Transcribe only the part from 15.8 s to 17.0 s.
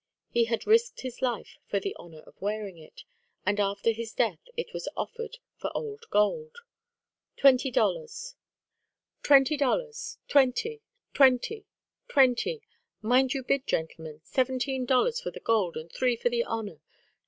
three for the honour.